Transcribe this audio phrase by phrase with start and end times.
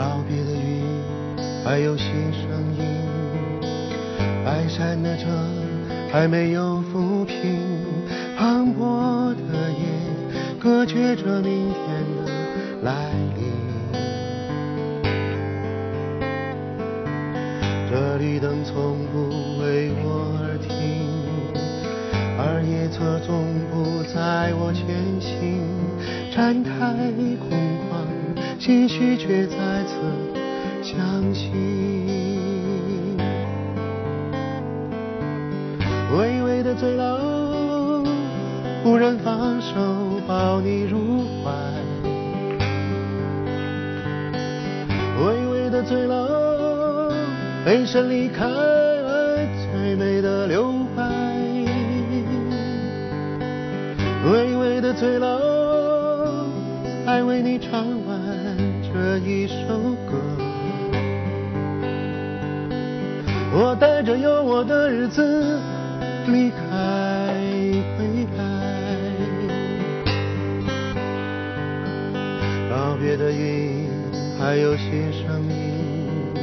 [0.00, 0.80] 道别的云
[1.62, 2.42] 还有新声
[2.74, 2.82] 音。
[4.42, 5.26] 白山的车
[6.10, 7.36] 还没有抚平，
[8.38, 9.84] 磅礴的夜
[10.58, 12.32] 隔绝着明天的
[12.82, 13.52] 来临。
[17.90, 19.28] 这绿灯从不
[19.60, 20.72] 为我而停，
[22.38, 24.80] 而夜车从不载我前
[25.20, 25.60] 行。
[26.34, 26.70] 站台
[27.36, 27.50] 空
[28.60, 29.96] 旷，心绪却再次
[30.82, 31.50] 相信。
[36.16, 38.04] 微微的醉了，
[38.82, 41.50] 忽然放手抱你入怀。
[45.24, 47.10] 微微的醉了，
[47.64, 48.46] 飞身离开
[49.72, 51.02] 最美的留白。
[54.30, 55.40] 微微的醉了，
[57.06, 58.19] 才为你唱完
[59.00, 59.54] 这一首
[60.04, 60.20] 歌。
[63.50, 65.58] 我带着有我的日子
[66.26, 66.60] 离开
[67.96, 68.44] 回来，
[72.68, 73.88] 告别的云
[74.38, 76.34] 还有些声音，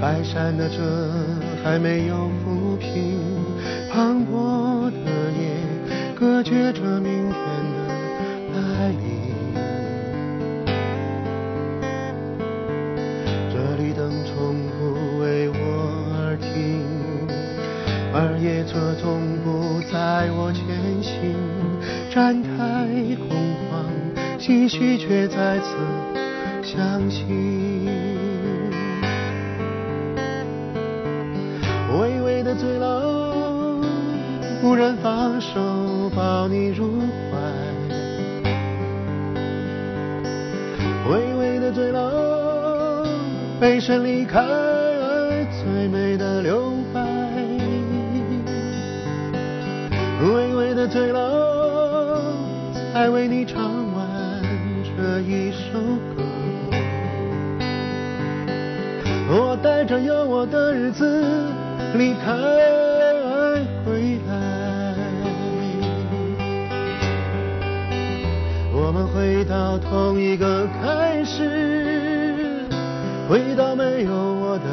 [0.00, 1.12] 白山的车
[1.64, 3.18] 还没有抚平，
[3.92, 5.50] 磅礴的夜
[6.14, 7.21] 隔绝着明
[18.62, 20.62] 而夜车从不载我前
[21.02, 21.34] 行。
[22.10, 23.36] 站台空
[23.68, 25.74] 旷，唏嘘却再次
[26.62, 27.86] 相信。
[31.98, 33.80] 微微的醉了，
[34.60, 37.38] 忽然放手抱你入怀。
[41.10, 43.04] 微微的醉了，
[43.60, 44.40] 背身离开
[45.50, 47.21] 最美的留白。
[50.30, 52.22] 微微的醉了，
[52.92, 53.60] 才为你唱
[53.92, 54.42] 完
[54.84, 55.78] 这一首
[56.14, 56.22] 歌。
[59.28, 61.04] 我带着有我的日子
[61.94, 62.32] 离开
[63.84, 64.94] 归来。
[68.72, 72.64] 我们回到同一个开始，
[73.28, 74.64] 回到没有我的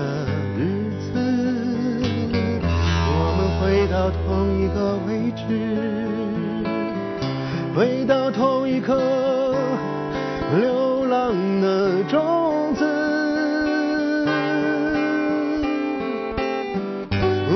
[3.99, 5.43] 到同一个位置，
[7.75, 9.53] 回到同一颗
[10.57, 12.85] 流浪的种子。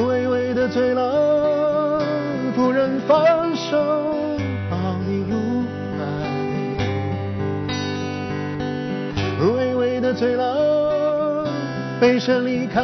[0.05, 2.03] 微微的醉了，
[2.53, 3.77] 不忍放手
[4.69, 5.63] 抱你入
[5.95, 6.03] 怀。
[9.47, 11.47] 微微的醉了，
[12.01, 12.81] 背身离开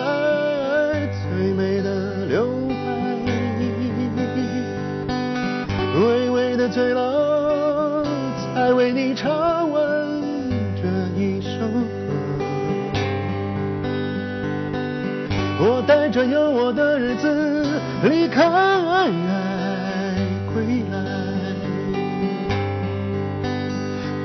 [1.12, 1.79] 最美
[6.00, 8.06] 微微的醉了，
[8.38, 9.82] 才为你唱完
[10.82, 10.88] 这
[11.20, 11.90] 一首歌。
[15.62, 18.50] 我带着有我的日子离开
[20.54, 20.96] 归来，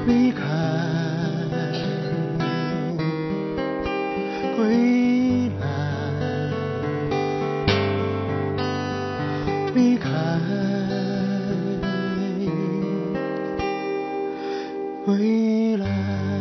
[0.07, 0.41] 离开
[4.57, 5.67] 归来，
[9.75, 10.09] 离开
[15.07, 16.34] 未来。